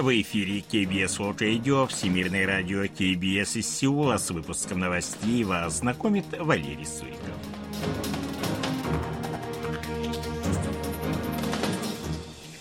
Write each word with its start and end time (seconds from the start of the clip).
В 0.00 0.18
эфире 0.22 0.62
КБС 0.62 1.18
World 1.18 1.36
Radio, 1.40 1.86
Всемирное 1.86 2.46
радио 2.46 2.84
КБС 2.84 3.56
из 3.56 3.68
Сеула. 3.68 4.16
С 4.16 4.30
выпуском 4.30 4.78
новостей 4.78 5.44
вас 5.44 5.80
знакомит 5.80 6.24
Валерий 6.38 6.86
Суриков. 6.86 7.20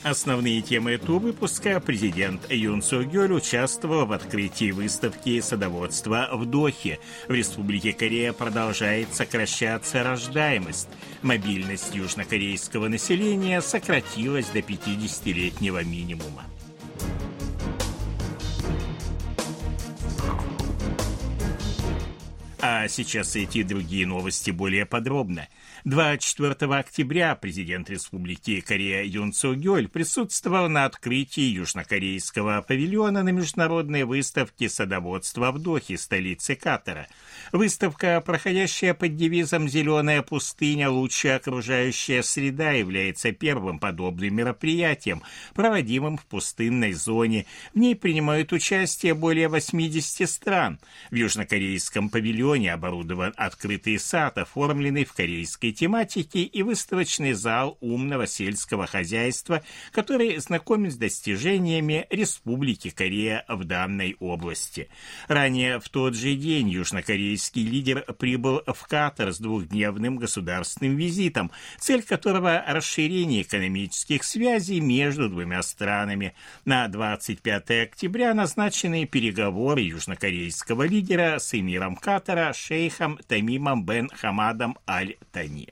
Основные 0.04 0.62
темы 0.62 0.92
этого 0.92 1.20
выпуска 1.20 1.80
президент 1.80 2.52
Юн 2.52 2.82
Су 2.82 3.04
Гёль 3.06 3.32
участвовал 3.32 4.06
в 4.06 4.12
открытии 4.12 4.72
выставки 4.72 5.40
садоводства 5.40 6.28
в 6.34 6.46
Дохе. 6.46 7.00
В 7.30 7.32
Республике 7.32 7.94
Корея 7.94 8.34
продолжает 8.34 9.16
сокращаться 9.16 10.04
рождаемость. 10.04 10.90
Мобильность 11.22 11.96
южнокорейского 11.96 12.90
населения 12.90 13.62
сократилась 13.62 14.50
до 14.50 14.60
50-летнего 14.60 15.86
минимума. 15.86 16.44
А 22.62 22.90
сейчас 22.90 23.38
эти 23.38 23.64
другие 23.64 24.06
новости 24.06 24.52
более 24.52 24.86
подробно. 24.86 25.48
24 25.86 26.76
октября 26.76 27.34
президент 27.36 27.90
Республики 27.90 28.60
Корея 28.60 29.06
Юн 29.06 29.32
Цо 29.32 29.56
Гёль 29.56 29.88
присутствовал 29.88 30.68
на 30.68 30.84
открытии 30.84 31.54
южнокорейского 31.54 32.62
павильона 32.68 33.24
на 33.24 33.30
международной 33.30 34.04
выставке 34.04 34.68
садоводства 34.68 35.54
в 35.54 35.60
Дохе, 35.60 35.98
столице 35.98 36.56
Катара. 36.56 37.08
Выставка, 37.54 38.20
проходящая 38.20 38.94
под 38.94 39.16
девизом 39.16 39.70
«Зеленая 39.70 40.22
пустыня. 40.22 40.90
Лучшая 40.90 41.38
окружающая 41.38 42.22
среда», 42.24 42.72
является 42.72 43.32
первым 43.32 43.80
подобным 43.80 44.36
мероприятием, 44.36 45.24
проводимым 45.54 46.18
в 46.18 46.26
пустынной 46.26 46.92
зоне. 46.92 47.46
В 47.74 47.80
ней 47.80 47.96
принимают 47.96 48.52
участие 48.52 49.14
более 49.14 49.48
80 49.48 50.30
стран. 50.30 50.78
В 51.10 51.16
южнокорейском 51.16 52.10
павильоне 52.10 52.49
оборудован 52.50 53.34
открытый 53.38 54.00
сад, 54.00 54.38
оформленный 54.38 55.06
в 55.06 55.14
корейской 55.14 55.72
тематики 55.72 56.40
и 56.40 56.64
выставочный 56.64 57.34
зал 57.34 57.78
умного 57.82 58.26
сельского 58.26 58.88
хозяйства, 58.88 59.62
который 59.92 60.38
знакомит 60.38 60.94
с 60.94 60.98
достижениями 60.98 62.08
Республики 62.10 62.90
Корея 62.90 63.46
в 63.48 63.66
данной 63.66 64.16
области. 64.20 64.90
Ранее 65.28 65.80
в 65.80 65.90
тот 65.90 66.16
же 66.16 66.36
день 66.36 66.70
южнокорейский 66.70 67.64
лидер 67.64 68.02
прибыл 68.18 68.62
в 68.66 68.88
Катар 68.88 69.32
с 69.32 69.40
двухдневным 69.40 70.18
государственным 70.18 70.96
визитом, 70.96 71.52
цель 71.78 72.04
которого– 72.04 72.64
расширение 72.68 73.44
экономических 73.44 74.24
связей 74.24 74.80
между 74.80 75.30
двумя 75.30 75.62
странами. 75.62 76.34
На 76.66 76.88
25 76.88 77.70
октября 77.84 78.34
назначены 78.34 79.06
переговоры 79.06 79.82
южнокорейского 79.82 80.84
лидера 80.84 81.38
с 81.40 81.54
эмиром 81.54 81.96
Катара 81.96 82.39
шейхом 82.54 83.14
Тамимом 83.30 83.80
бен 83.88 84.06
Хамадом 84.20 84.74
Аль-Тани. 84.88 85.68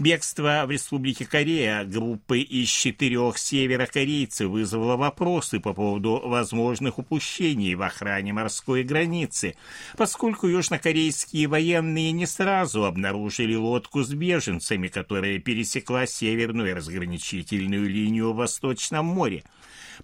Бегство 0.00 0.62
в 0.64 0.70
Республике 0.70 1.26
Корея 1.26 1.84
группы 1.84 2.40
из 2.40 2.70
четырех 2.70 3.36
северокорейцев 3.36 4.48
вызвало 4.48 4.96
вопросы 4.96 5.60
по 5.60 5.74
поводу 5.74 6.22
возможных 6.24 6.98
упущений 6.98 7.74
в 7.74 7.82
охране 7.82 8.32
морской 8.32 8.82
границы, 8.82 9.56
поскольку 9.98 10.46
южнокорейские 10.46 11.48
военные 11.48 12.12
не 12.12 12.24
сразу 12.24 12.86
обнаружили 12.86 13.54
лодку 13.54 14.02
с 14.02 14.08
беженцами, 14.08 14.88
которая 14.88 15.38
пересекла 15.38 16.06
северную 16.06 16.74
разграничительную 16.74 17.86
линию 17.86 18.32
в 18.32 18.36
Восточном 18.36 19.04
море. 19.04 19.44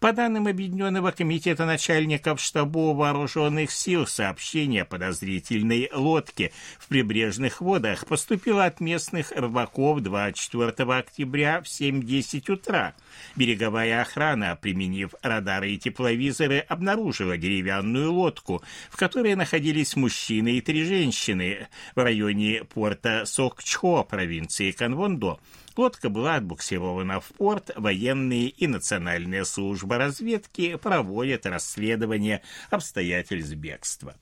По 0.01 0.13
данным 0.13 0.47
Объединенного 0.47 1.11
комитета 1.11 1.65
начальников 1.65 2.39
штабов 2.41 2.99
вооруженных 2.99 3.71
сил, 3.71 4.07
сообщение 4.07 4.83
о 4.83 4.85
подозрительной 4.85 5.89
лодке 5.95 6.53
в 6.79 6.89
прибрежных 6.89 7.63
водах 7.63 8.07
поступило 8.07 8.67
от 8.67 8.81
местных 8.81 9.33
рыбаков 9.33 9.86
24 9.95 10.73
октября 10.99 11.63
в 11.63 11.65
7.10 11.65 12.53
утра. 12.53 12.95
Береговая 13.37 14.03
охрана, 14.03 14.59
применив 14.61 15.15
радары 15.23 15.73
и 15.73 15.79
тепловизоры, 15.79 16.59
обнаружила 16.59 17.37
деревянную 17.37 18.13
лодку, 18.13 18.63
в 18.91 18.97
которой 18.97 19.35
находились 19.35 19.97
мужчины 19.97 20.59
и 20.59 20.61
три 20.61 20.85
женщины 20.85 21.69
в 21.95 22.03
районе 22.03 22.65
порта 22.65 23.25
Сокчхо, 23.25 24.05
провинции 24.05 24.73
Канвондо. 24.73 25.39
Лодка 25.77 26.09
была 26.09 26.37
отбуксирована 26.37 27.21
в 27.21 27.27
порт, 27.37 27.71
военные 27.77 28.49
и 28.49 28.67
национальная 28.67 29.45
служба 29.45 29.99
разведки 29.99 30.77
проводят 30.77 31.47
расследование 31.47 32.43
обстоятельств 32.71 33.55
бегства. 33.55 34.15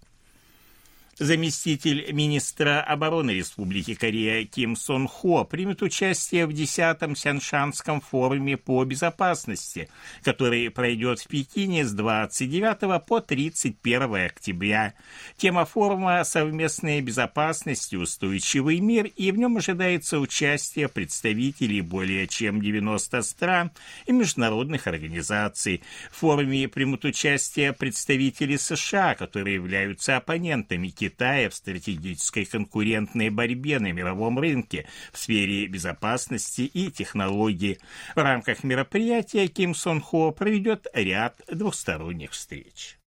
Заместитель 1.19 2.13
министра 2.13 2.83
обороны 2.83 3.31
Республики 3.31 3.95
Корея 3.95 4.45
Ким 4.45 4.75
Сон 4.75 5.07
Хо 5.07 5.45
примет 5.45 5.81
участие 5.83 6.47
в 6.47 6.51
10-м 6.51 7.15
Сяншанском 7.15 8.01
форуме 8.01 8.57
по 8.57 8.85
безопасности, 8.85 9.89
который 10.25 10.71
пройдет 10.71 11.21
в 11.21 11.29
Пекине 11.29 11.85
с 11.85 11.93
29 11.93 13.05
по 13.07 13.21
31 13.21 14.27
октября. 14.27 14.95
Тема 15.37 15.65
форума 15.65 16.25
«Совместная 16.25 17.01
безопасность 17.01 17.93
и 17.93 17.97
устойчивый 17.97 18.81
мир», 18.81 19.07
и 19.07 19.31
в 19.31 19.39
нем 19.39 19.57
ожидается 19.57 20.19
участие 20.19 20.89
представителей 20.89 21.81
более 21.81 22.27
чем 22.27 22.61
90 22.61 23.23
стран 23.23 23.71
и 24.07 24.13
международных 24.13 24.89
организаций. 24.89 25.83
В 26.11 26.17
форуме 26.17 26.67
примут 26.67 27.05
участие 27.05 27.73
представители 27.73 28.57
США, 28.57 29.15
которые 29.15 29.55
являются 29.55 30.17
оппонентами 30.17 30.89
Китая 31.05 31.51
в 31.51 31.55
стратегической 31.55 32.47
конкурентной 32.47 33.29
борьбе 33.29 33.79
на 33.79 33.93
мировом 33.93 34.39
рынке 34.39 34.87
в 35.13 35.19
сфере 35.19 35.67
безопасности 35.67 36.63
и 36.63 36.91
технологий. 36.91 37.79
В 38.15 38.23
рамках 38.23 38.65
мероприятия 38.65 39.47
Ким 39.49 39.75
Сон 39.75 40.01
Хо 40.01 40.33
проведет 40.33 40.87
ряд 40.95 41.43
двусторонних 41.47 42.31
встреч. 42.31 42.99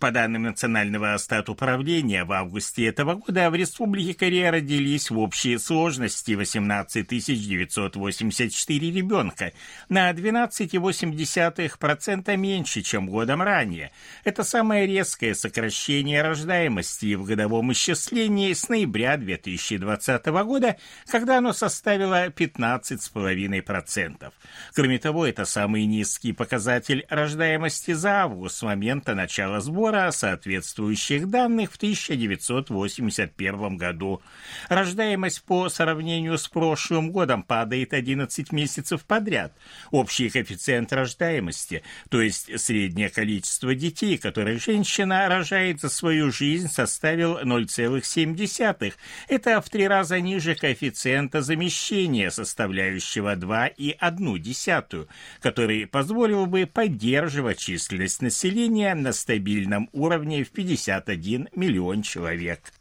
По 0.00 0.10
данным 0.10 0.42
Национального 0.44 1.14
статуправления, 1.18 2.24
в 2.24 2.32
августе 2.32 2.86
этого 2.86 3.16
года 3.16 3.50
в 3.50 3.54
Республике 3.54 4.14
Корея 4.14 4.50
родились 4.50 5.10
в 5.10 5.18
общей 5.18 5.58
сложности 5.58 6.32
18 6.32 7.06
984 7.06 8.92
ребенка, 8.92 9.52
на 9.90 10.10
12,8% 10.10 12.36
меньше, 12.38 12.80
чем 12.80 13.08
годом 13.08 13.42
ранее. 13.42 13.90
Это 14.24 14.42
самое 14.42 14.86
резкое 14.86 15.34
сокращение 15.34 16.22
рождаемости 16.22 17.14
в 17.14 17.24
годовом 17.24 17.72
исчислении 17.72 18.54
с 18.54 18.70
ноября 18.70 19.18
2020 19.18 20.26
года, 20.26 20.78
когда 21.08 21.36
оно 21.36 21.52
составило 21.52 22.28
15,5%. 22.28 24.32
Кроме 24.74 24.98
того, 24.98 25.26
это 25.26 25.44
самый 25.44 25.84
низкий 25.84 26.32
показатель 26.32 27.04
рождаемости 27.10 27.92
за 27.92 28.22
август 28.22 28.56
с 28.56 28.62
момента 28.62 29.14
начала 29.14 29.60
сбора 29.60 29.89
сбора 29.90 30.12
соответствующих 30.12 31.28
данных 31.28 31.72
в 31.72 31.76
1981 31.76 33.76
году. 33.76 34.22
Рождаемость 34.68 35.42
по 35.42 35.68
сравнению 35.68 36.38
с 36.38 36.46
прошлым 36.46 37.10
годом 37.10 37.42
падает 37.42 37.92
11 37.92 38.52
месяцев 38.52 39.04
подряд. 39.04 39.52
Общий 39.90 40.30
коэффициент 40.30 40.92
рождаемости, 40.92 41.82
то 42.08 42.20
есть 42.20 42.60
среднее 42.60 43.10
количество 43.10 43.74
детей, 43.74 44.16
которые 44.16 44.60
женщина 44.60 45.28
рожает 45.28 45.80
за 45.80 45.88
свою 45.88 46.30
жизнь, 46.30 46.68
составил 46.68 47.40
0,7. 47.40 48.92
Это 49.28 49.60
в 49.60 49.68
три 49.70 49.88
раза 49.88 50.20
ниже 50.20 50.54
коэффициента 50.54 51.42
замещения, 51.42 52.30
составляющего 52.30 53.34
2,1, 53.34 55.08
который 55.40 55.88
позволил 55.88 56.46
бы 56.46 56.70
поддерживать 56.72 57.58
численность 57.58 58.22
населения 58.22 58.94
на 58.94 59.12
стабильном 59.12 59.79
уровне 59.92 60.44
в 60.44 60.50
51 60.50 61.48
миллион 61.54 62.02
человек. 62.02 62.72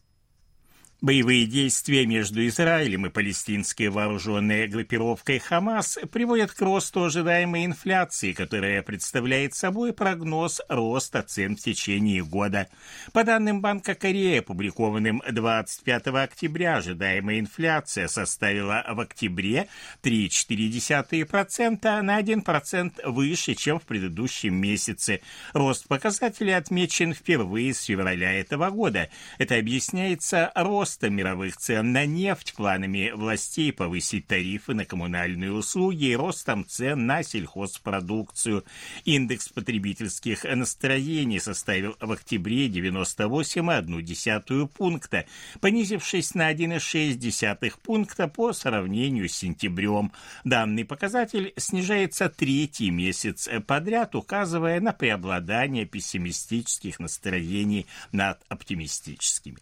Боевые 1.01 1.45
действия 1.45 2.05
между 2.05 2.45
Израилем 2.45 3.05
и 3.05 3.09
палестинской 3.09 3.87
вооруженной 3.87 4.67
группировкой 4.67 5.39
Хамас 5.39 5.97
приводят 6.11 6.51
к 6.51 6.59
росту 6.59 7.05
ожидаемой 7.05 7.63
инфляции, 7.65 8.33
которая 8.33 8.81
представляет 8.81 9.53
собой 9.53 9.93
прогноз 9.93 10.59
роста 10.67 11.23
цен 11.23 11.55
в 11.55 11.61
течение 11.61 12.21
года. 12.21 12.67
По 13.13 13.23
данным 13.23 13.61
Банка 13.61 13.95
Кореи, 13.95 14.39
опубликованным 14.39 15.23
25 15.31 16.07
октября, 16.07 16.75
ожидаемая 16.75 17.39
инфляция 17.39 18.09
составила 18.09 18.83
в 18.89 18.99
октябре 18.99 19.69
3,4% 20.03 22.01
на 22.01 22.19
1% 22.19 23.09
выше, 23.09 23.55
чем 23.55 23.79
в 23.79 23.83
предыдущем 23.83 24.53
месяце. 24.55 25.21
Рост 25.53 25.87
показателей 25.87 26.57
отмечен 26.57 27.13
впервые 27.13 27.73
с 27.73 27.83
февраля 27.83 28.33
этого 28.33 28.69
года. 28.69 29.07
Это 29.37 29.55
объясняется 29.55 30.51
ростом 30.55 30.88
ростом 30.89 31.13
мировых 31.13 31.55
цен 31.57 31.91
на 31.91 32.07
нефть, 32.07 32.55
планами 32.55 33.11
властей 33.13 33.71
повысить 33.71 34.25
тарифы 34.25 34.73
на 34.73 34.85
коммунальные 34.85 35.51
услуги 35.51 36.05
и 36.05 36.15
ростом 36.15 36.65
цен 36.65 37.05
на 37.05 37.21
сельхозпродукцию. 37.21 38.65
Индекс 39.05 39.49
потребительских 39.49 40.45
настроений 40.45 41.39
составил 41.39 41.95
в 41.99 42.11
октябре 42.11 42.67
98,1 42.69 44.67
пункта, 44.67 45.25
понизившись 45.61 46.33
на 46.33 46.51
1,6 46.51 47.73
пункта 47.83 48.27
по 48.27 48.51
сравнению 48.51 49.29
с 49.29 49.33
сентябрем. 49.33 50.11
Данный 50.43 50.85
показатель 50.85 51.53
снижается 51.55 52.29
третий 52.29 52.89
месяц 52.89 53.47
подряд, 53.67 54.15
указывая 54.15 54.81
на 54.81 54.91
преобладание 54.91 55.85
пессимистических 55.85 56.99
настроений 56.99 57.85
над 58.11 58.41
оптимистическими. 58.49 59.59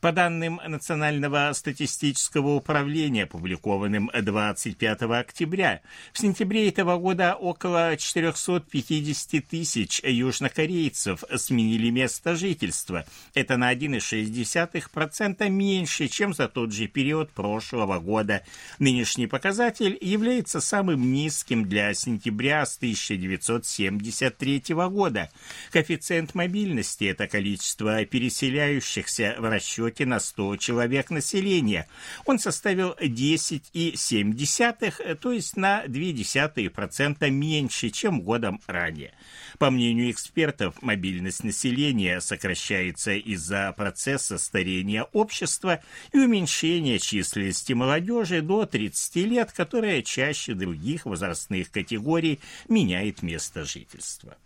По 0.00 0.12
данным 0.12 0.60
Национального 0.66 1.52
статистического 1.52 2.54
управления, 2.54 3.24
опубликованным 3.24 4.10
25 4.18 5.02
октября, 5.02 5.82
в 6.14 6.18
сентябре 6.18 6.70
этого 6.70 6.96
года 6.96 7.34
около 7.34 7.94
450 7.98 9.46
тысяч 9.46 10.00
южнокорейцев 10.02 11.22
сменили 11.36 11.90
место 11.90 12.34
жительства. 12.34 13.04
Это 13.34 13.58
на 13.58 13.74
1,6% 13.74 15.50
меньше, 15.50 16.08
чем 16.08 16.32
за 16.32 16.48
тот 16.48 16.72
же 16.72 16.86
период 16.86 17.30
прошлого 17.32 17.98
года. 17.98 18.42
Нынешний 18.78 19.26
показатель 19.26 19.98
является 20.00 20.62
самым 20.62 21.12
низким 21.12 21.68
для 21.68 21.92
сентября 21.92 22.64
с 22.64 22.78
1973 22.78 24.62
года. 24.70 25.28
Коэффициент 25.72 26.34
мобильности– 26.34 27.04
это 27.06 27.26
количество 27.26 28.02
переселяющихся 28.06 29.36
в 29.38 29.44
расчете 29.44 29.89
расчете 29.90 30.06
на 30.06 30.20
100 30.20 30.56
человек 30.56 31.10
населения. 31.10 31.86
Он 32.24 32.38
составил 32.38 32.96
10,7, 33.00 35.16
то 35.16 35.32
есть 35.32 35.56
на 35.56 35.84
0,2% 35.84 37.28
меньше, 37.30 37.90
чем 37.90 38.22
годом 38.22 38.60
ранее. 38.66 39.12
По 39.58 39.70
мнению 39.70 40.10
экспертов, 40.10 40.80
мобильность 40.82 41.44
населения 41.44 42.20
сокращается 42.20 43.12
из-за 43.12 43.72
процесса 43.76 44.38
старения 44.38 45.04
общества 45.12 45.80
и 46.12 46.18
уменьшения 46.18 46.98
численности 46.98 47.74
молодежи 47.74 48.40
до 48.42 48.66
30 48.66 49.16
лет, 49.16 49.52
которая 49.52 50.02
чаще 50.02 50.54
других 50.54 51.06
возрастных 51.06 51.70
категорий 51.70 52.40
меняет 52.68 53.22
место 53.22 53.64
жительства. 53.64 54.36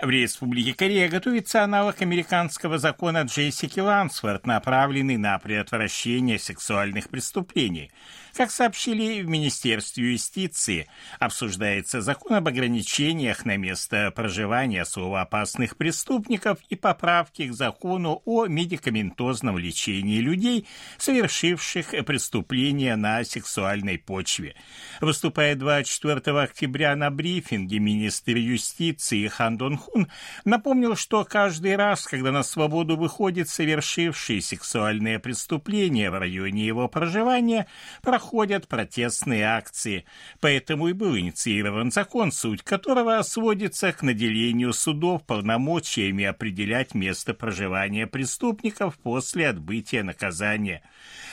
В 0.00 0.10
Республике 0.10 0.74
Корея 0.74 1.08
готовится 1.08 1.64
аналог 1.64 2.00
американского 2.02 2.78
закона 2.78 3.22
Джессики 3.22 3.80
Лансфорд, 3.80 4.46
направленный 4.46 5.16
на 5.16 5.36
предотвращение 5.40 6.38
сексуальных 6.38 7.08
преступлений. 7.08 7.90
Как 8.32 8.52
сообщили 8.52 9.22
в 9.22 9.26
Министерстве 9.26 10.12
юстиции, 10.12 10.86
обсуждается 11.18 12.00
закон 12.00 12.34
об 12.34 12.46
ограничениях 12.46 13.44
на 13.44 13.56
место 13.56 14.12
проживания 14.14 14.82
особо 14.82 15.20
опасных 15.20 15.76
преступников 15.76 16.58
и 16.68 16.76
поправки 16.76 17.48
к 17.48 17.52
закону 17.52 18.22
о 18.24 18.46
медикаментозном 18.46 19.58
лечении 19.58 20.20
людей, 20.20 20.68
совершивших 20.98 21.90
преступления 22.06 22.94
на 22.94 23.24
сексуальной 23.24 23.98
почве. 23.98 24.54
Выступая 25.00 25.56
24 25.56 26.40
октября 26.40 26.94
на 26.94 27.10
брифинге, 27.10 27.80
министр 27.80 28.36
юстиции 28.36 29.26
Хан 29.26 29.56
Дон 29.56 29.80
Хун 29.92 30.08
напомнил, 30.44 30.96
что 30.96 31.24
каждый 31.24 31.76
раз, 31.76 32.06
когда 32.06 32.30
на 32.30 32.42
свободу 32.42 32.96
выходит 32.96 33.48
совершивший 33.48 34.42
сексуальное 34.42 35.18
преступление 35.18 36.10
в 36.10 36.18
районе 36.18 36.66
его 36.66 36.88
проживания, 36.88 37.66
проходят 38.02 38.68
протестные 38.68 39.44
акции. 39.44 40.04
Поэтому 40.40 40.88
и 40.88 40.92
был 40.92 41.16
инициирован 41.16 41.90
закон, 41.90 42.32
суть 42.32 42.62
которого 42.62 43.22
сводится 43.22 43.92
к 43.92 44.02
наделению 44.02 44.72
судов 44.72 45.24
полномочиями 45.24 46.24
определять 46.24 46.94
место 46.94 47.32
проживания 47.32 48.06
преступников 48.06 48.98
после 48.98 49.48
отбытия 49.48 50.02
наказания. 50.02 50.82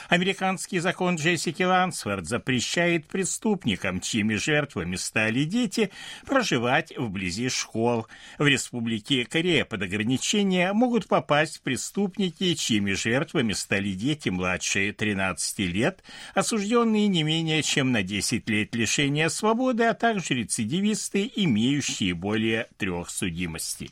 Американский 0.08 0.78
закон 0.78 1.16
Джессики 1.16 1.62
Лансфорд 1.62 2.26
запрещает 2.26 3.06
преступникам, 3.06 4.00
чьими 4.00 4.36
жертвами 4.36 4.96
стали 4.96 5.44
дети, 5.44 5.90
проживать 6.24 6.96
вблизи 6.96 7.48
школ. 7.48 8.06
В 8.38 8.46
Республике 8.46 9.24
Корея 9.24 9.64
под 9.64 9.82
ограничения 9.82 10.72
могут 10.72 11.08
попасть 11.08 11.60
преступники, 11.62 12.54
чьими 12.54 12.92
жертвами 12.92 13.52
стали 13.52 13.92
дети 13.92 14.28
младше 14.28 14.92
13 14.92 15.58
лет, 15.60 16.02
осужденные 16.34 17.08
не 17.08 17.22
менее 17.22 17.62
чем 17.62 17.92
на 17.92 18.02
10 18.02 18.48
лет 18.48 18.74
лишения 18.74 19.28
свободы, 19.28 19.84
а 19.84 19.94
также 19.94 20.34
рецидивисты, 20.34 21.30
имеющие 21.34 22.14
более 22.14 22.68
трех 22.76 23.10
судимостей. 23.10 23.90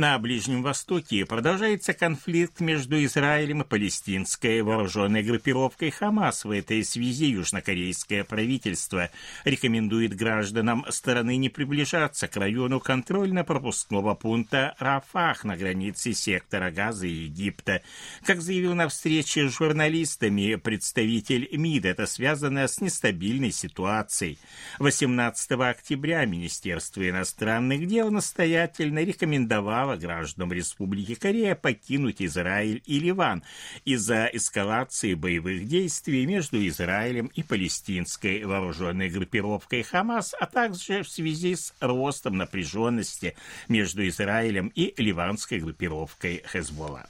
На 0.00 0.18
Ближнем 0.18 0.62
Востоке 0.62 1.26
продолжается 1.26 1.92
конфликт 1.92 2.60
между 2.60 3.04
Израилем 3.04 3.60
и 3.60 3.66
палестинской 3.66 4.62
вооруженной 4.62 5.22
группировкой 5.22 5.90
Хамас. 5.90 6.46
В 6.46 6.52
этой 6.52 6.82
связи 6.84 7.26
южнокорейское 7.26 8.24
правительство 8.24 9.10
рекомендует 9.44 10.16
гражданам 10.16 10.86
стороны 10.88 11.36
не 11.36 11.50
приближаться 11.50 12.28
к 12.28 12.36
району 12.38 12.80
контрольно-пропускного 12.80 14.14
пункта 14.14 14.74
Рафах 14.78 15.44
на 15.44 15.58
границе 15.58 16.14
сектора 16.14 16.70
Газа 16.70 17.06
и 17.06 17.26
Египта. 17.26 17.82
Как 18.24 18.40
заявил 18.40 18.74
на 18.74 18.88
встрече 18.88 19.50
с 19.50 19.54
журналистами 19.54 20.54
представитель 20.54 21.46
МИД, 21.52 21.84
это 21.84 22.06
связано 22.06 22.68
с 22.68 22.80
нестабильной 22.80 23.52
ситуацией. 23.52 24.38
18 24.78 25.50
октября 25.60 26.24
Министерство 26.24 27.06
иностранных 27.06 27.86
дел 27.86 28.10
настоятельно 28.10 29.00
рекомендовало 29.04 29.89
призывала 29.90 29.96
гражданам 29.96 30.52
Республики 30.52 31.14
Корея 31.14 31.54
покинуть 31.54 32.22
Израиль 32.22 32.82
и 32.86 32.98
Ливан 32.98 33.42
из-за 33.84 34.26
эскалации 34.32 35.14
боевых 35.14 35.66
действий 35.66 36.26
между 36.26 36.66
Израилем 36.68 37.30
и 37.34 37.42
палестинской 37.42 38.44
вооруженной 38.44 39.10
группировкой 39.10 39.82
Хамас, 39.82 40.34
а 40.38 40.46
также 40.46 41.02
в 41.02 41.08
связи 41.08 41.56
с 41.56 41.74
ростом 41.80 42.36
напряженности 42.36 43.34
между 43.68 44.06
Израилем 44.06 44.68
и 44.74 44.94
ливанской 44.96 45.58
группировкой 45.58 46.42
Хезболла. 46.46 47.06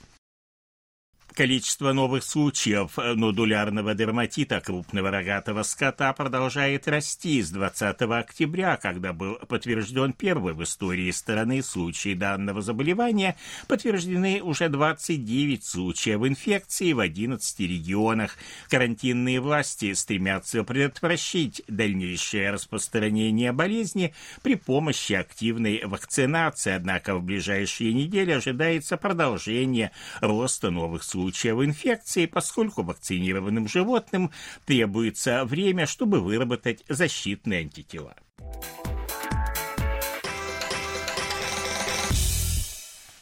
Количество 1.34 1.92
новых 1.92 2.24
случаев 2.24 2.96
нодулярного 2.96 3.94
дерматита 3.94 4.60
крупного 4.60 5.12
рогатого 5.12 5.62
скота 5.62 6.12
продолжает 6.12 6.88
расти 6.88 7.40
с 7.40 7.50
20 7.50 8.02
октября, 8.02 8.76
когда 8.76 9.12
был 9.12 9.36
подтвержден 9.46 10.12
первый 10.12 10.54
в 10.54 10.62
истории 10.64 11.10
страны 11.12 11.62
случай 11.62 12.14
данного 12.14 12.62
заболевания. 12.62 13.36
Подтверждены 13.68 14.42
уже 14.42 14.68
29 14.68 15.64
случаев 15.64 16.26
инфекции 16.26 16.92
в 16.92 16.98
11 16.98 17.60
регионах. 17.60 18.36
Карантинные 18.68 19.40
власти 19.40 19.92
стремятся 19.92 20.64
предотвратить 20.64 21.62
дальнейшее 21.68 22.50
распространение 22.50 23.52
болезни 23.52 24.14
при 24.42 24.56
помощи 24.56 25.12
активной 25.12 25.82
вакцинации, 25.84 26.72
однако 26.72 27.14
в 27.14 27.22
ближайшие 27.22 27.92
недели 27.94 28.32
ожидается 28.32 28.96
продолжение 28.96 29.92
роста 30.20 30.70
новых 30.70 31.04
случаев 31.04 31.19
случаев 31.20 31.62
инфекции, 31.62 32.24
поскольку 32.24 32.82
вакцинированным 32.82 33.68
животным 33.68 34.30
требуется 34.64 35.44
время, 35.44 35.86
чтобы 35.86 36.20
выработать 36.20 36.82
защитные 36.88 37.60
антитела. 37.60 38.16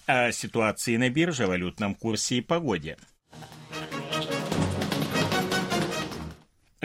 О 0.06 0.30
ситуации 0.30 0.96
на 0.96 1.10
бирже, 1.10 1.46
валютном 1.46 1.94
курсе 1.96 2.36
и 2.36 2.40
погоде– 2.40 2.96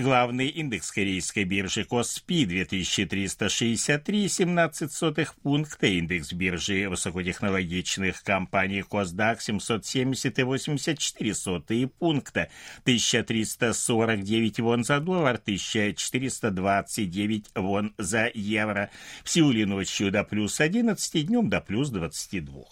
Главный 0.03 0.50
индекс 0.50 0.91
корейской 0.91 1.45
биржи 1.45 1.86
Коспи 1.86 2.43
2363,17 2.43 5.29
пункта, 5.41 5.88
индекс 5.88 6.33
биржи 6.33 6.89
высокотехнологичных 6.89 8.22
компаний 8.22 8.81
Косдак 8.81 9.39
770,84 9.39 11.88
пункта, 11.88 12.50
1349 12.81 14.60
вон 14.60 14.83
за 14.83 15.00
доллар, 15.00 15.36
1429 15.36 17.45
вон 17.55 17.93
за 17.98 18.29
евро. 18.33 18.89
В 19.24 19.29
Сеуле 19.29 19.65
ночью 19.65 20.12
до 20.12 20.25
плюс 20.25 20.60
11, 20.60 21.27
днем 21.27 21.50
до 21.50 21.62
плюс 21.62 21.89
22. 21.91 22.65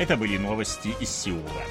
Это 0.00 0.16
были 0.16 0.38
новости 0.38 0.88
из 1.00 1.10
Сеула. 1.10 1.62